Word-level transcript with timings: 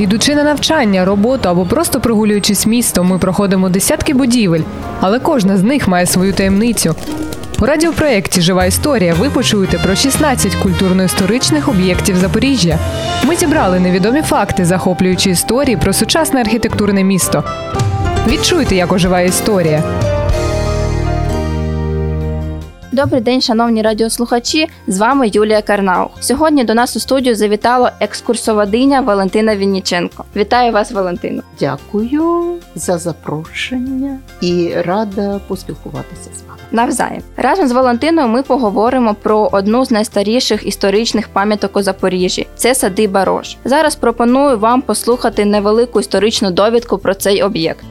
Ідучи 0.00 0.34
на 0.34 0.42
навчання, 0.42 1.04
роботу 1.04 1.48
або 1.48 1.64
просто 1.64 2.00
прогулюючись 2.00 2.66
містом, 2.66 3.06
ми 3.06 3.18
проходимо 3.18 3.68
десятки 3.68 4.14
будівель, 4.14 4.60
але 5.00 5.18
кожна 5.18 5.56
з 5.56 5.62
них 5.62 5.88
має 5.88 6.06
свою 6.06 6.32
таємницю. 6.32 6.94
У 7.58 7.66
радіопроєкті 7.66 8.40
Жива 8.40 8.64
історія 8.64 9.14
ви 9.14 9.30
почуєте 9.30 9.78
про 9.78 9.94
16 9.94 10.54
культурно-історичних 10.54 11.68
об'єктів 11.68 12.16
Запоріжжя. 12.16 12.78
Ми 13.24 13.36
зібрали 13.36 13.80
невідомі 13.80 14.22
факти, 14.22 14.64
захоплюючи 14.64 15.30
історії 15.30 15.76
про 15.76 15.92
сучасне 15.92 16.40
архітектурне 16.40 17.04
місто. 17.04 17.44
Відчуйте, 18.28 18.74
як 18.76 18.92
оживає 18.92 19.28
історія. 19.28 19.82
Добрий 23.00 23.20
день, 23.20 23.40
шановні 23.40 23.82
радіослухачі. 23.82 24.68
З 24.86 24.98
вами 24.98 25.30
Юлія 25.32 25.62
Карнау. 25.62 26.08
Сьогодні 26.20 26.64
до 26.64 26.74
нас 26.74 26.96
у 26.96 27.00
студію 27.00 27.34
завітала 27.34 27.92
екскурсоводиня 28.00 29.00
Валентина 29.00 29.56
Вінніченко. 29.56 30.24
Вітаю 30.36 30.72
вас, 30.72 30.92
Валентино. 30.92 31.42
Дякую 31.60 32.54
за 32.74 32.98
запрошення 32.98 34.18
і 34.40 34.72
рада 34.76 35.40
поспілкуватися 35.48 36.30
з 36.38 36.42
вами. 36.48 36.60
Навзаєм 36.70 37.22
разом 37.36 37.68
з 37.68 37.72
Валентиною 37.72 38.28
ми 38.28 38.42
поговоримо 38.42 39.14
про 39.14 39.48
одну 39.52 39.84
з 39.84 39.90
найстаріших 39.90 40.66
історичних 40.66 41.28
пам'яток 41.28 41.76
у 41.76 41.82
Запоріжжі. 41.82 42.46
Це 42.56 42.74
садиба 42.74 43.24
Рож. 43.24 43.56
Зараз 43.64 43.96
пропоную 43.96 44.58
вам 44.58 44.82
послухати 44.82 45.44
невелику 45.44 46.00
історичну 46.00 46.50
довідку 46.50 46.98
про 46.98 47.14
цей 47.14 47.42
об'єкт. 47.42 47.84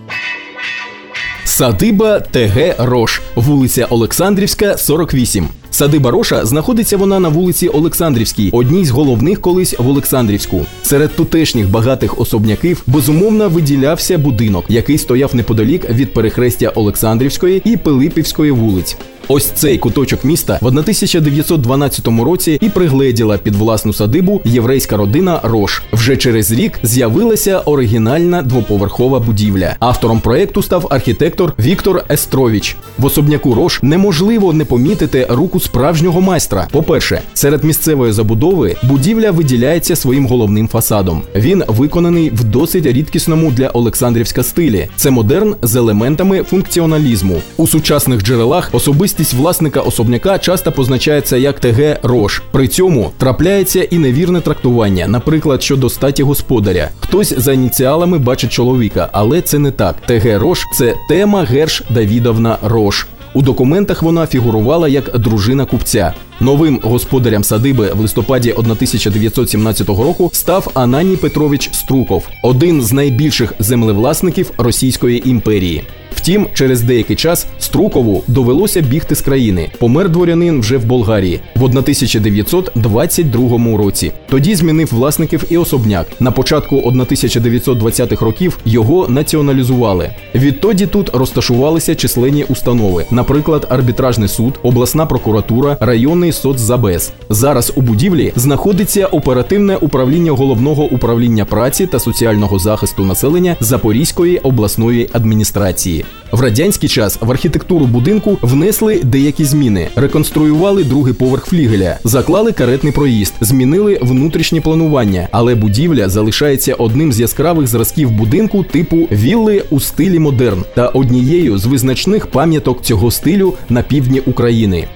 Садиба 1.49 2.19
ТГ 2.19 2.75
Рош, 2.77 3.21
вулиця 3.35 3.85
Олександрівська, 3.89 4.77
48. 4.77 5.47
Садиба 5.71 6.11
Роша 6.11 6.45
знаходиться 6.45 6.97
вона 6.97 7.19
на 7.19 7.29
вулиці 7.29 7.67
Олександрівській, 7.67 8.49
одній 8.53 8.85
з 8.85 8.89
головних 8.89 9.41
колись 9.41 9.75
в 9.79 9.89
Олександрівську. 9.89 10.65
Серед 10.83 11.15
тутешніх 11.15 11.69
багатих 11.69 12.19
особняків 12.19 12.83
безумовно 12.87 13.49
виділявся 13.49 14.17
будинок, 14.17 14.65
який 14.69 14.97
стояв 14.97 15.35
неподалік 15.35 15.89
від 15.89 16.13
перехрестя 16.13 16.69
Олександрівської 16.69 17.61
і 17.65 17.77
Пилипівської 17.77 18.51
вулиць. 18.51 18.97
Ось 19.31 19.45
цей 19.45 19.77
куточок 19.77 20.23
міста 20.23 20.59
в 20.61 20.67
1912 20.67 22.07
році 22.07 22.57
і 22.61 22.69
пригледіла 22.69 23.37
під 23.37 23.55
власну 23.55 23.93
садибу 23.93 24.41
єврейська 24.45 24.97
родина 24.97 25.39
Рош. 25.43 25.81
Вже 25.93 26.17
через 26.17 26.51
рік 26.51 26.79
з'явилася 26.83 27.59
оригінальна 27.59 28.41
двоповерхова 28.41 29.19
будівля. 29.19 29.75
Автором 29.79 30.19
проекту 30.19 30.61
став 30.61 30.87
архітектор 30.89 31.53
Віктор 31.59 32.03
Естровіч. 32.11 32.75
В 32.97 33.05
особняку 33.05 33.53
Рош 33.53 33.79
неможливо 33.83 34.53
не 34.53 34.65
помітити 34.65 35.27
руку 35.29 35.59
справжнього 35.59 36.21
майстра. 36.21 36.67
По-перше, 36.71 37.21
серед 37.33 37.63
місцевої 37.63 38.11
забудови 38.11 38.75
будівля 38.83 39.31
виділяється 39.31 39.95
своїм 39.95 40.27
головним 40.27 40.67
фасадом. 40.67 41.21
Він 41.35 41.63
виконаний 41.67 42.29
в 42.29 42.43
досить 42.43 42.85
рідкісному 42.85 43.51
для 43.51 43.69
Олександрівська 43.69 44.43
стилі. 44.43 44.87
Це 44.95 45.09
модерн 45.09 45.55
з 45.61 45.75
елементами 45.75 46.43
функціоналізму. 46.43 47.41
У 47.57 47.67
сучасних 47.67 48.23
джерелах 48.23 48.69
особисті 48.73 49.18
Особистість 49.19 49.41
власника 49.41 49.81
особняка 49.81 50.39
часто 50.39 50.71
позначається 50.71 51.37
як 51.37 51.59
ТГ 51.59 51.99
Рош. 52.03 52.41
При 52.51 52.67
цьому 52.67 53.11
трапляється 53.17 53.83
і 53.83 53.97
невірне 53.97 54.41
трактування, 54.41 55.07
наприклад, 55.07 55.63
щодо 55.63 55.89
статі 55.89 56.23
господаря. 56.23 56.89
Хтось 56.99 57.33
за 57.37 57.53
ініціалами 57.53 58.17
бачить 58.17 58.51
чоловіка, 58.51 59.09
але 59.11 59.41
це 59.41 59.59
не 59.59 59.71
так. 59.71 59.95
ТГ 60.07 60.37
Рош 60.37 60.65
це 60.73 60.95
тема 61.09 61.43
Герш 61.43 61.83
Давідовна 61.89 62.57
Рош. 62.63 63.07
У 63.33 63.41
документах 63.41 64.03
вона 64.03 64.27
фігурувала 64.27 64.87
як 64.87 65.17
дружина 65.19 65.65
купця. 65.65 66.13
Новим 66.39 66.79
господарям 66.83 67.43
садиби 67.43 67.91
в 67.93 67.99
листопаді 67.99 68.51
1917 68.51 69.87
року 69.87 70.29
став 70.33 70.71
Ананій 70.73 71.15
Петрович 71.15 71.69
Струков, 71.73 72.27
один 72.43 72.81
з 72.81 72.93
найбільших 72.93 73.53
землевласників 73.59 74.51
Російської 74.57 75.29
імперії. 75.29 75.83
Втім, 76.19 76.47
через 76.53 76.81
деякий 76.81 77.15
час 77.15 77.47
Струкову 77.59 78.23
довелося 78.27 78.81
бігти 78.81 79.15
з 79.15 79.21
країни. 79.21 79.69
Помер 79.77 80.09
дворянин 80.09 80.59
вже 80.59 80.77
в 80.77 80.85
Болгарії 80.85 81.39
в 81.55 81.63
1922 81.63 83.77
році. 83.77 84.11
Тоді 84.29 84.55
змінив 84.55 84.89
власників 84.91 85.43
і 85.49 85.57
особняк. 85.57 86.07
На 86.19 86.31
початку 86.31 86.75
1920-х 86.75 88.25
років 88.25 88.57
його 88.65 89.07
націоналізували. 89.07 90.09
Відтоді 90.35 90.87
тут 90.87 91.15
розташувалися 91.15 91.95
численні 91.95 92.43
установи, 92.43 93.05
наприклад, 93.11 93.67
арбітражний 93.69 94.27
суд, 94.27 94.59
обласна 94.63 95.05
прокуратура, 95.05 95.77
районний 95.79 96.31
соцзабез. 96.31 97.11
Зараз 97.29 97.73
у 97.75 97.81
будівлі 97.81 98.33
знаходиться 98.35 99.05
оперативне 99.05 99.75
управління 99.75 100.31
головного 100.31 100.83
управління 100.83 101.45
праці 101.45 101.87
та 101.87 101.99
соціального 101.99 102.59
захисту 102.59 103.05
населення 103.05 103.55
Запорізької 103.59 104.37
обласної 104.37 105.09
адміністрації. 105.13 106.05
В 106.31 106.41
радянський 106.41 106.89
час 106.89 107.17
в 107.21 107.31
архітектуру 107.31 107.85
будинку 107.85 108.37
внесли 108.41 109.01
деякі 109.03 109.45
зміни, 109.45 109.87
реконструювали 109.95 110.83
другий 110.83 111.13
поверх 111.13 111.45
флігеля, 111.45 111.97
заклали 112.03 112.51
каретний 112.51 112.93
проїзд, 112.93 113.33
змінили 113.41 113.99
внутрішнє 114.01 114.61
планування, 114.61 115.27
але 115.31 115.55
будівля 115.55 116.09
залишається 116.09 116.73
одним 116.73 117.13
з 117.13 117.19
яскравих 117.19 117.67
зразків 117.67 118.11
будинку 118.11 118.63
типу 118.63 118.97
вілли 119.11 119.63
у 119.69 119.79
стилі 119.79 120.19
модерн 120.19 120.63
та 120.75 120.87
однією 120.87 121.57
з 121.57 121.65
визначних 121.65 122.27
пам'яток 122.27 122.81
цього 122.81 123.11
стилю 123.11 123.53
на 123.69 123.81
півдні 123.81 124.19
України. 124.19 124.87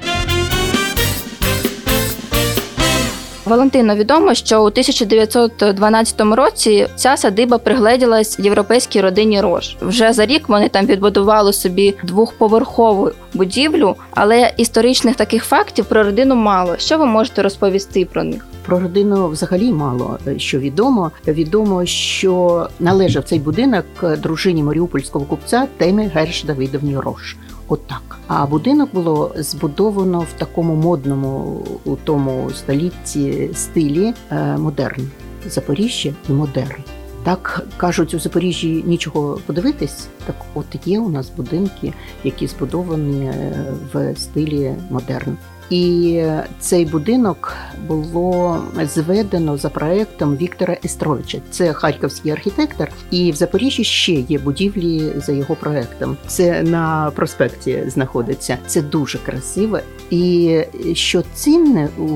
Валентино 3.45 3.95
відомо, 3.95 4.33
що 4.33 4.61
у 4.63 4.65
1912 4.65 6.21
році 6.21 6.87
ця 6.95 7.17
садиба 7.17 7.57
пригледілась 7.57 8.39
європейській 8.39 9.01
родині 9.01 9.41
Рош. 9.41 9.75
Вже 9.81 10.13
за 10.13 10.25
рік 10.25 10.49
вони 10.49 10.69
там 10.69 10.85
відбудували 10.85 11.53
собі 11.53 11.95
двохповерхову 12.03 13.11
будівлю, 13.33 13.95
але 14.11 14.53
історичних 14.57 15.15
таких 15.15 15.43
фактів 15.43 15.85
про 15.85 16.03
родину 16.03 16.35
мало. 16.35 16.75
Що 16.77 16.97
ви 16.97 17.05
можете 17.05 17.41
розповісти 17.41 18.05
про 18.05 18.23
них? 18.23 18.45
Про 18.65 18.79
родину 18.79 19.27
взагалі 19.27 19.71
мало 19.71 20.19
е, 20.27 20.39
що 20.39 20.59
відомо. 20.59 21.11
Відомо, 21.27 21.85
що 21.85 22.67
належав 22.79 23.23
цей 23.23 23.39
будинок 23.39 23.85
дружині 24.17 24.63
Маріупольського 24.63 25.25
купця 25.25 25.67
Темі 25.77 26.11
Герш 26.13 26.43
Давидовні 26.43 26.97
Рош 26.97 27.35
отак. 27.73 28.19
А 28.27 28.45
будинок 28.45 28.89
було 28.93 29.35
збудовано 29.35 30.19
в 30.19 30.33
такому 30.39 30.75
модному 30.75 31.61
у 31.85 31.95
тому 31.95 32.49
столітті 32.53 33.49
стилі 33.53 34.13
е, 34.31 34.57
модерн. 34.57 35.09
Запоріжжя 35.47 36.13
і 36.29 36.31
модерн. 36.31 36.83
Так 37.23 37.67
кажуть, 37.77 38.13
у 38.13 38.19
Запоріжжі 38.19 38.83
нічого 38.87 39.39
подивитись. 39.45 40.07
Так, 40.25 40.35
от 40.53 40.65
є 40.85 40.99
у 40.99 41.09
нас 41.09 41.31
будинки, 41.37 41.93
які 42.23 42.47
збудовані 42.47 43.25
е, 43.25 43.65
в 43.93 44.15
стилі 44.17 44.75
модерн. 44.89 45.37
І 45.69 46.23
цей 46.59 46.85
будинок 46.85 47.53
було 47.87 48.61
зведено 48.83 49.57
за 49.57 49.69
проектом 49.69 50.35
Віктора 50.35 50.77
Естровича. 50.85 51.37
Це 51.51 51.73
харківський 51.73 52.31
архітектор, 52.31 52.89
і 53.11 53.31
в 53.31 53.35
Запоріжжі 53.35 53.83
ще 53.83 54.13
є 54.13 54.39
будівлі 54.39 55.11
за 55.15 55.31
його 55.31 55.55
проектом. 55.55 56.17
Це 56.27 56.63
на 56.63 57.11
проспекті 57.15 57.83
знаходиться. 57.87 58.57
Це 58.67 58.81
дуже 58.81 59.17
красиво. 59.17 59.79
І 60.09 60.59
що 60.93 61.23
цінне 61.33 61.87
у 61.97 62.09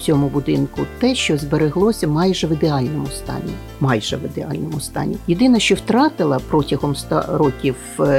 цьому 0.00 0.28
будинку, 0.28 0.80
те, 0.98 1.14
що 1.14 1.36
збереглося 1.38 2.08
майже 2.08 2.46
в 2.46 2.52
ідеальному 2.52 3.06
стані. 3.06 3.52
Майже 3.80 4.16
в 4.16 4.24
ідеальному 4.24 4.80
стані. 4.80 5.16
Єдине, 5.26 5.60
що 5.60 5.74
втратила 5.74 6.40
протягом 6.48 6.96
100 6.96 7.24
років, 7.28 7.74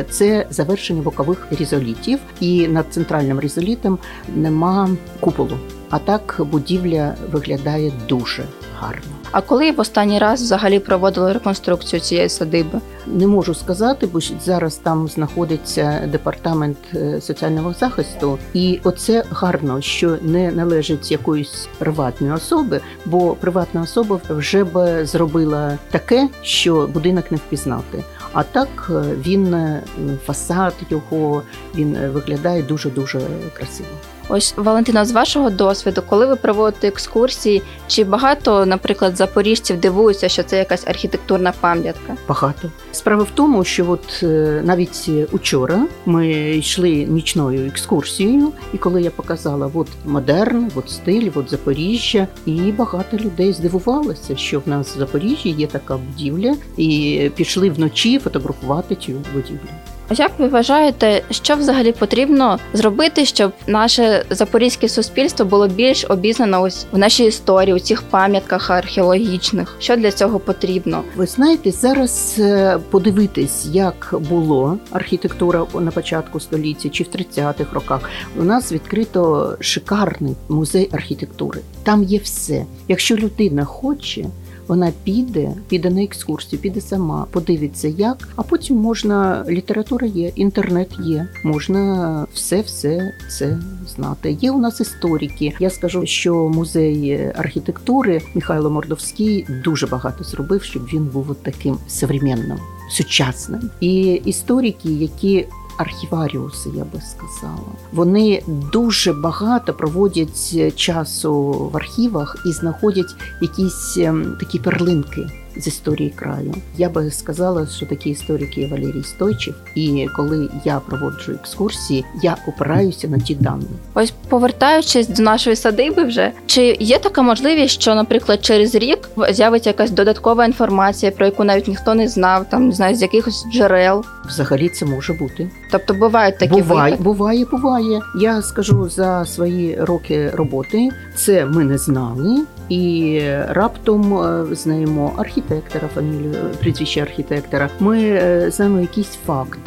це 0.10 0.46
завершення 0.50 1.02
бокових 1.02 1.48
різолітів, 1.52 2.20
і 2.40 2.68
над 2.68 2.86
центральним 2.90 3.40
різолітом 3.40 3.98
нема 4.36 4.90
куполу. 5.20 5.58
А 5.90 6.00
так 6.00 6.42
будівля 6.52 7.16
виглядає 7.32 7.92
дуже 8.08 8.44
гарно. 8.80 9.18
А 9.32 9.42
коли 9.42 9.72
в 9.72 9.80
останній 9.80 10.20
раз 10.20 10.42
взагалі 10.42 10.80
проводили 10.80 11.34
реконструкцію 11.34 12.00
цієї 12.00 12.30
садиби? 12.30 12.80
Не 13.08 13.28
можу 13.28 13.54
сказати, 13.54 14.08
бо 14.14 14.20
зараз 14.20 14.76
там 14.76 15.08
знаходиться 15.08 16.10
департамент 16.12 16.78
е, 16.96 17.22
соціального 17.22 17.74
захисту, 17.74 18.40
і 18.54 18.80
оце 18.84 19.24
гарно, 19.30 19.82
що 19.82 20.18
не 20.22 20.52
належить 20.52 21.12
якоїсь 21.12 21.68
приватної 21.78 22.34
особи, 22.34 22.82
бо 23.06 23.36
приватна 23.36 23.82
особа 23.82 24.20
вже 24.30 24.64
б 24.64 25.06
зробила 25.06 25.78
таке, 25.92 26.30
що 26.42 26.90
будинок 26.94 27.32
не 27.32 27.38
впізнати. 27.38 28.04
А 28.34 28.44
так 28.44 28.92
він 29.26 29.54
е, 29.54 29.84
фасад 30.26 30.74
його 30.90 31.42
він 31.76 31.98
виглядає 32.14 32.64
дуже 32.64 32.90
дуже 32.90 33.22
красиво. 33.54 33.90
Ось 34.30 34.54
Валентина, 34.58 35.06
з 35.06 35.12
вашого 35.12 35.50
досвіду, 35.50 36.04
коли 36.10 36.26
ви 36.26 36.36
проводите 36.36 36.88
екскурсії, 36.88 37.62
чи 37.88 38.04
багато, 38.04 38.66
наприклад, 38.66 39.18
запоріжців 39.18 39.80
дивуються, 39.80 40.30
що 40.30 40.44
це 40.44 40.58
якась 40.58 40.88
архітектурна 40.88 41.54
пам'ятка? 41.60 42.16
Багато 42.28 42.72
справа 42.92 43.24
в 43.24 43.32
тому, 43.34 43.64
що 43.64 43.92
от 43.92 44.20
е, 44.24 44.62
навіть 44.66 45.10
учора 45.32 45.88
ми 46.06 46.30
йшли 46.58 46.90
нічною 46.90 47.68
екскурсією, 47.68 48.52
і 48.74 48.78
коли 48.78 49.02
я 49.02 49.10
показала 49.10 49.72
от 49.74 49.88
модерн, 50.06 50.72
от 50.76 50.90
стиль, 50.90 51.30
от 51.36 51.50
Запоріжжя, 51.50 52.28
і 52.46 52.72
багато 52.72 53.18
людей 53.18 53.54
здивувалося, 53.54 54.36
що 54.36 54.60
в 54.60 54.70
нас 54.70 54.96
в 54.96 55.00
Запоріжжі 55.00 55.50
є 55.50 55.68
така 55.68 55.98
будівля, 55.98 56.56
і 56.78 57.32
пішли 57.36 57.70
вночі 57.70 58.20
фотографувати 58.20 58.96
цю 58.96 59.12
будівлю. 59.34 59.70
Як 60.12 60.40
ви 60.40 60.48
вважаєте, 60.48 61.22
що 61.32 61.56
взагалі 61.56 61.92
потрібно 61.92 62.60
зробити, 62.74 63.26
щоб 63.26 63.52
наше 63.68 64.26
запорізьке 64.30 64.90
суспільство 64.90 65.46
було 65.46 65.68
більш 65.68 66.06
обізнано 66.10 66.62
ось 66.62 66.86
в 66.92 66.98
нашій 66.98 67.26
історії, 67.26 67.76
у 67.76 67.80
цих 67.80 68.02
пам'ятках 68.02 68.70
археологічних? 68.70 69.76
Що 69.80 69.96
для 69.96 70.12
цього 70.12 70.40
потрібно? 70.40 71.04
Ви 71.16 71.26
знаєте, 71.26 71.72
зараз 71.72 72.36
е, 72.40 72.80
подивитись, 72.90 73.66
як 73.72 74.16
було 74.30 74.78
архітектура 74.92 75.66
на 75.80 75.92
початку 75.92 76.40
століття 76.40 76.90
чи 76.90 77.04
в 77.04 77.08
30-х 77.08 77.74
роках. 77.74 78.10
У 78.40 78.44
нас 78.44 78.72
відкрито 78.72 79.56
шикарний 79.60 80.36
музей 80.50 80.90
архітектури. 80.92 81.62
Там 81.84 82.04
є 82.04 82.20
все. 82.20 82.66
Якщо 82.88 83.16
людина 83.16 83.66
хоче. 83.66 84.26
Вона 84.68 84.92
піде, 85.04 85.52
піде 85.68 85.90
на 85.90 86.04
екскурсію, 86.04 86.62
піде 86.62 86.82
сама, 86.82 87.26
подивиться, 87.32 87.88
як. 87.88 88.30
А 88.36 88.44
потім 88.44 88.78
можна 88.78 89.46
література 89.50 90.08
є, 90.08 90.32
інтернет 90.36 90.90
є, 91.00 91.28
можна 91.44 92.26
все-все 92.34 93.14
це 93.30 93.60
знати. 93.96 94.38
Є 94.42 94.52
у 94.52 94.60
нас 94.60 94.82
історики. 94.82 95.54
Я 95.60 95.70
скажу, 95.70 96.06
що 96.06 96.36
музей 96.36 97.32
архітектури 97.36 98.22
Михайло 98.34 98.70
Мордовський 98.70 99.46
дуже 99.64 99.88
багато 99.88 100.24
зробив, 100.24 100.64
щоб 100.64 100.86
він 100.86 101.06
був 101.06 101.36
таким 101.44 101.78
современним, 101.88 102.58
сучасним. 102.92 103.70
І 103.80 104.22
історики, 104.26 104.90
які 104.90 105.46
архіваріуси, 105.78 106.70
я 106.74 106.84
би 106.84 107.02
сказала. 107.02 107.72
Вони 107.94 108.44
дуже 108.48 109.14
багато 109.14 109.74
проводять 109.74 110.76
часу 110.76 111.52
в 111.74 111.78
архівах 111.78 112.44
і 112.46 112.52
знаходять 112.52 113.16
якісь 113.42 113.98
ем, 113.98 114.38
такі 114.40 114.60
перлинки 114.60 115.30
з 115.60 115.68
історії 115.68 116.14
краю. 116.16 116.56
Я 116.78 116.90
би 116.90 117.12
сказала, 117.12 117.68
що 117.68 117.86
такі 117.86 118.10
історики 118.10 118.62
є 118.62 118.68
Валерій 118.68 119.04
Стойчев, 119.04 119.56
і 119.76 120.08
коли 120.16 120.50
я 120.66 120.80
проводжу 120.80 121.32
екскурсії, 121.32 122.06
я 122.24 122.38
опираюся 122.48 123.08
на 123.08 123.18
ті 123.18 123.36
дані. 123.36 123.66
Ось 123.94 124.14
повертаючись 124.30 125.08
до 125.08 125.24
нашої 125.24 125.56
садиби, 125.56 126.04
вже 126.04 126.32
чи 126.46 126.78
є 126.80 127.00
така 127.00 127.22
можливість, 127.22 127.82
що, 127.82 127.96
наприклад, 127.96 128.46
через 128.46 128.76
рік 128.76 129.10
з'явиться 129.30 129.70
якась 129.70 129.92
додаткова 129.92 130.46
інформація, 130.46 131.12
про 131.12 131.26
яку 131.26 131.44
навіть 131.44 131.68
ніхто 131.68 131.96
не 131.96 132.08
знав, 132.08 132.46
там 132.50 132.68
не 132.68 132.74
знаю, 132.74 132.96
з 132.96 133.02
якихось 133.02 133.46
джерел. 133.54 134.06
Взагалі 134.28 134.70
це 134.70 134.86
може 134.86 135.14
бути. 135.14 135.50
Тобто 135.72 135.94
бувають 135.94 136.38
такі 136.38 136.62
буває, 136.62 136.92
випадки? 136.92 137.04
буває, 137.04 137.46
буває. 137.46 138.02
Я 138.22 138.42
скажу 138.42 138.90
за 138.90 139.26
свої 139.26 139.76
роки 139.80 140.30
роботи, 140.30 140.90
це 141.16 141.46
ми 141.46 141.64
не 141.64 141.78
знали, 141.78 142.46
і 142.70 143.22
раптом 143.48 144.14
е, 144.14 144.56
знаємо 144.56 145.14
архітектора, 145.18 145.88
фамілію, 145.96 146.36
прізвище 146.60 147.02
архітектора. 147.02 147.70
Ми 147.80 148.00
е, 148.02 148.52
знаємо 148.52 148.80
якийсь 148.80 149.18
факт. 149.26 149.60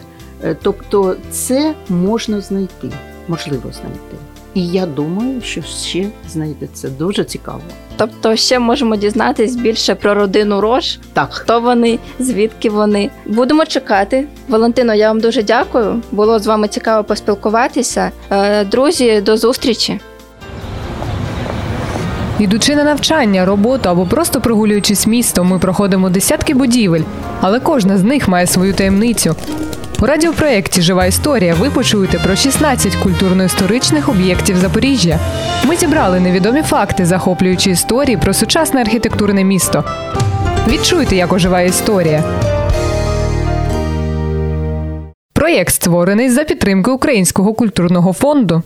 Е, 0.45 0.57
тобто, 0.63 1.17
це 1.31 1.75
можна 1.89 2.41
знайти, 2.41 2.91
можливо 3.29 3.73
знайти. 3.73 4.17
І 4.55 4.67
я 4.67 4.87
думаю, 4.87 5.41
що 5.43 5.63
ще 5.63 6.07
знайдеться 6.29 6.89
дуже 6.89 7.25
цікаво. 7.25 7.61
Тобто 7.97 8.37
ще 8.37 8.59
можемо 8.59 8.97
дізнатись 8.97 9.57
більше 9.57 9.95
про 9.95 10.15
родину 10.15 10.61
Рош, 10.61 10.99
Так, 11.13 11.29
хто 11.33 11.61
вони, 11.61 11.99
звідки 12.19 12.71
вони. 12.71 13.11
Будемо 13.27 13.67
чекати. 13.67 14.27
Валентино, 14.49 14.95
я 14.95 15.09
вам 15.09 15.21
дуже 15.21 15.43
дякую. 15.43 16.03
Було 16.13 16.39
з 16.39 16.47
вами 16.47 16.69
цікаво 16.69 17.05
поспілкуватися. 17.05 18.11
Друзі, 18.71 19.21
до 19.21 19.37
зустрічі. 19.37 20.01
Ідучи 22.41 22.77
на 22.77 22.85
навчання, 22.85 23.45
роботу 23.45 23.89
або 23.89 24.07
просто 24.07 24.41
прогулюючись 24.41 25.07
містом, 25.07 25.49
ми 25.49 25.59
проходимо 25.59 26.11
десятки 26.11 26.55
будівель, 26.55 27.03
але 27.41 27.61
кожна 27.61 27.99
з 27.99 28.03
них 28.03 28.29
має 28.29 28.47
свою 28.47 28.75
таємницю. 28.75 29.37
У 30.03 30.07
радіопроєкті 30.07 30.83
Жива 30.83 31.07
історія 31.07 31.55
ви 31.55 31.71
почуєте 31.71 32.19
про 32.19 32.37
16 32.37 32.97
культурно-історичних 32.97 34.09
об'єктів 34.09 34.57
Запоріжжя. 34.57 35.19
Ми 35.65 35.77
зібрали 35.77 36.21
невідомі 36.21 36.63
факти, 36.63 37.07
захоплюючи 37.07 37.71
історії 37.71 38.17
про 38.17 38.35
сучасне 38.35 38.81
архітектурне 38.81 39.45
місто. 39.45 39.85
Відчуйте, 40.69 41.17
як 41.17 41.33
оживає 41.33 41.69
історія. 41.69 42.25
Проєкт 45.33 45.75
створений 45.75 46.31
за 46.31 46.45
підтримки 46.45 46.91
Українського 46.91 47.55
культурного 47.55 48.13
фонду. 48.13 48.63